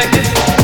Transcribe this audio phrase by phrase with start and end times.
[0.00, 0.57] protected.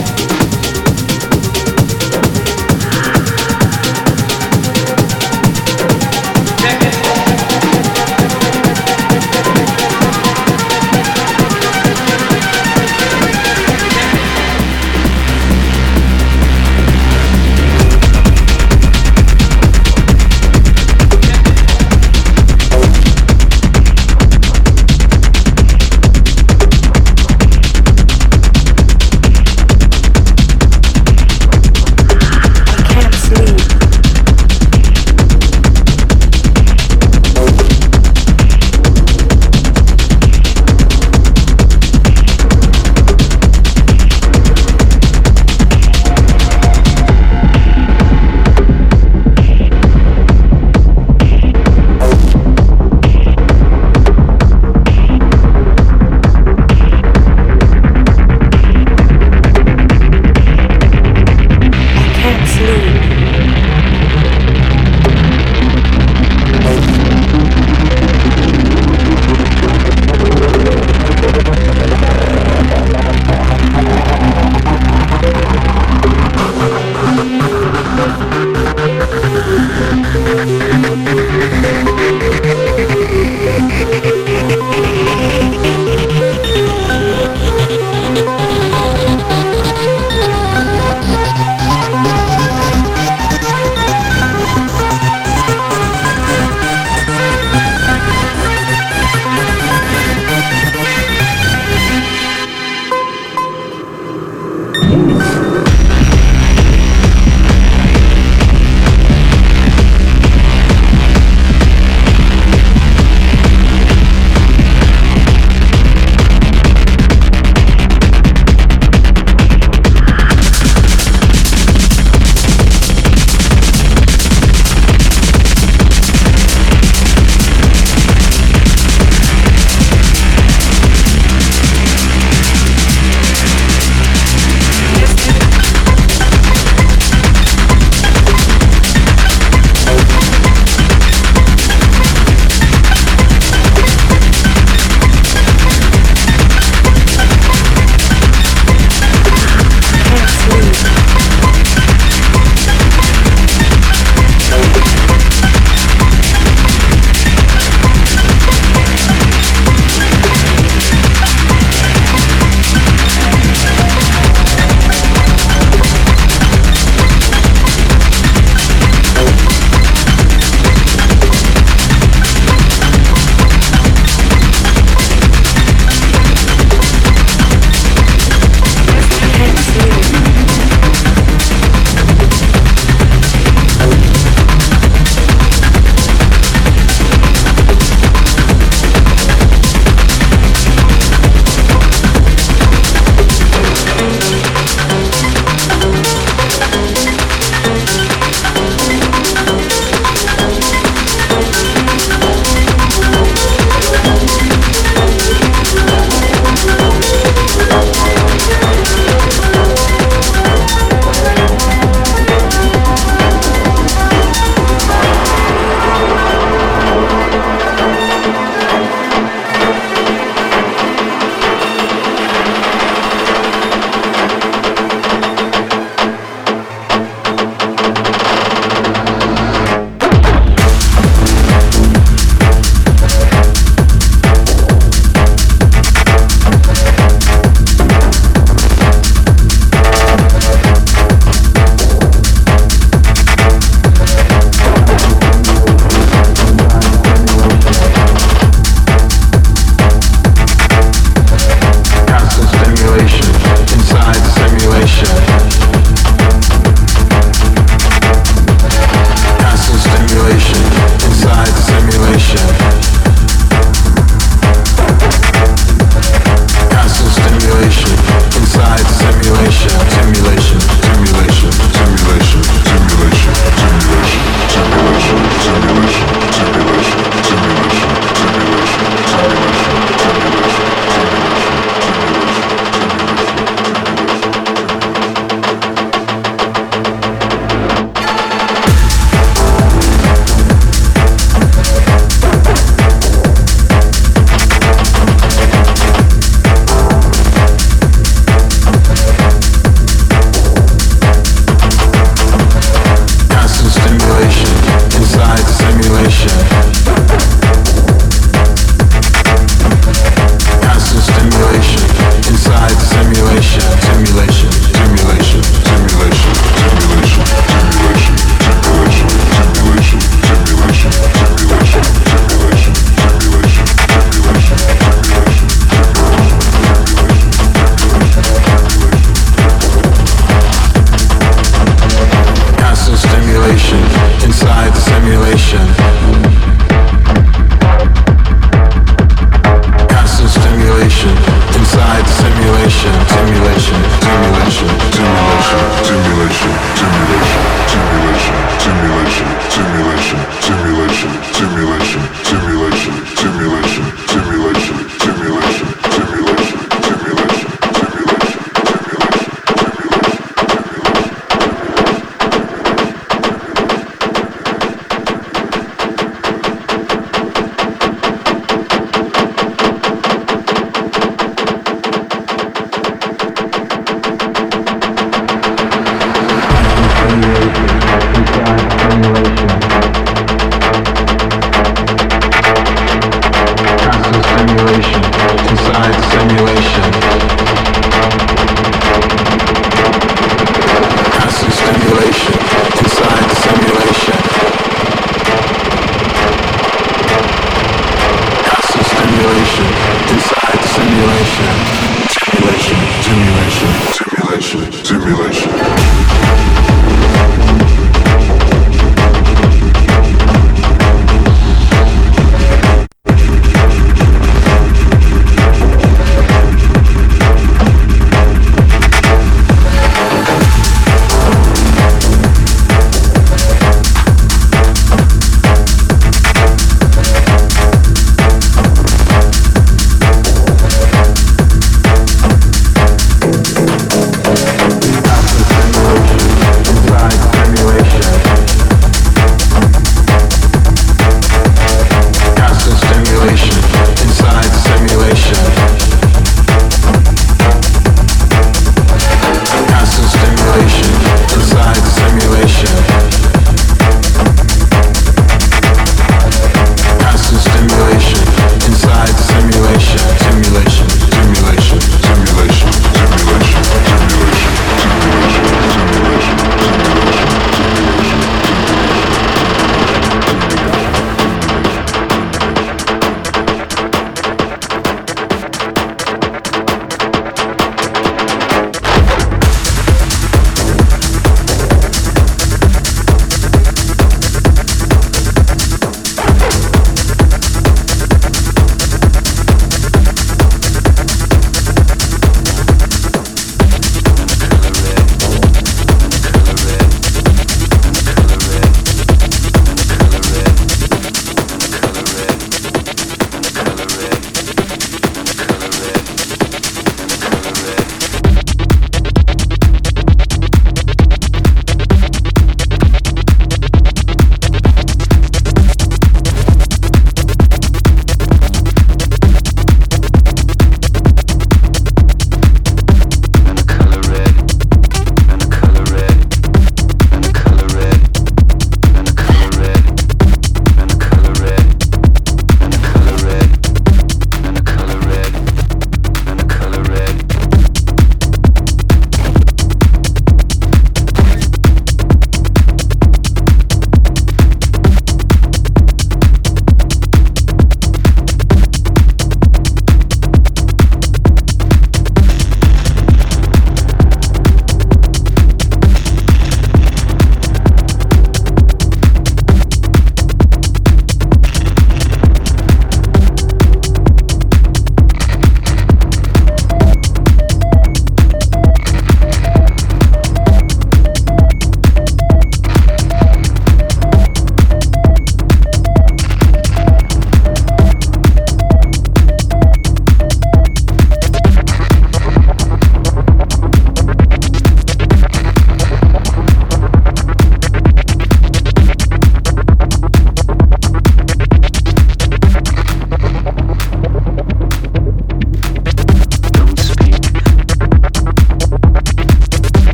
[342.65, 342.95] Simulation.
[343.09, 343.79] Simulation.
[344.01, 344.69] Simulation.
[344.97, 345.61] Simulation.
[345.85, 346.53] Simulation.
[346.75, 347.45] Simulation.
[347.69, 348.37] Simulation.
[348.59, 349.29] Simulation.
[349.51, 349.94] stimulation.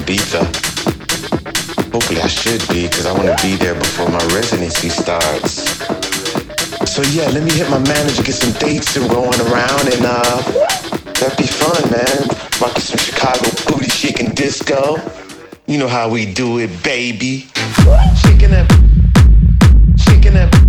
[0.00, 0.40] Ibiza.
[1.92, 5.68] Hopefully I should be because I want to be there before my residency starts.
[6.90, 10.40] So yeah, let me hit my manager, get some dates and going around and uh,
[11.20, 12.28] that'd be fun, man.
[12.60, 14.96] Rocking some Chicago booty shaking disco.
[15.66, 17.48] You know how we do it, baby.
[18.22, 18.66] Shaking that,
[19.98, 20.59] shaking that.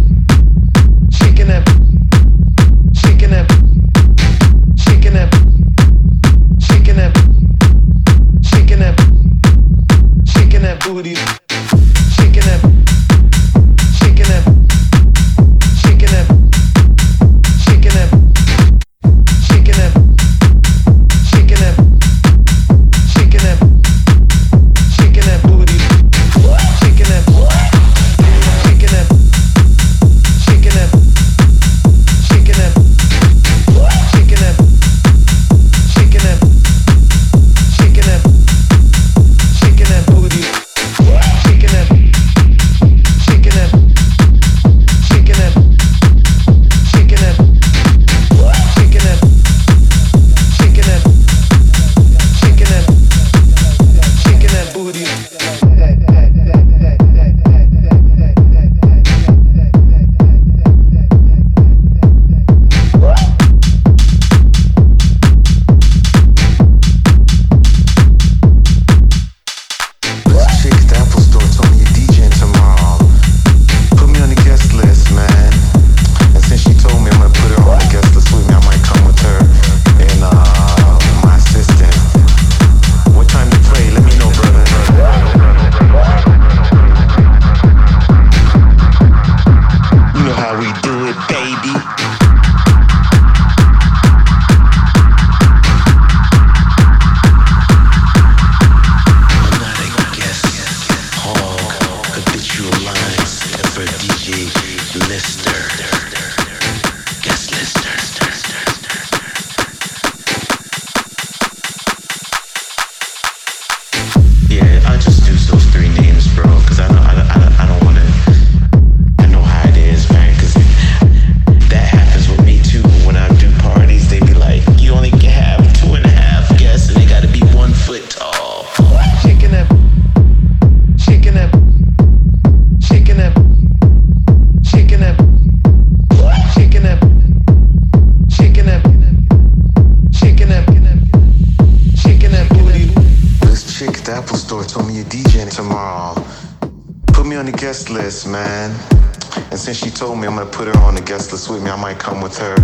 [151.50, 151.72] With me.
[151.72, 152.56] I might come with her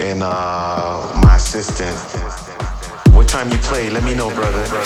[0.00, 1.94] and uh, my assistant.
[3.14, 3.90] What time you play?
[3.90, 4.83] Let me know, brother.